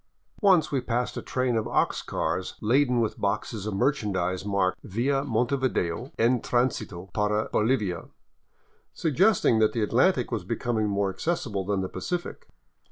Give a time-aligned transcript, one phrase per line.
[0.41, 5.23] Once we passed a train of ox cars laden with boxes of merchandise marked" Via
[5.23, 8.05] Montevideo en transito para Bolivia,*'
[8.95, 12.47] suggesting that the Atlantic was becoming more accessible than the Pacific.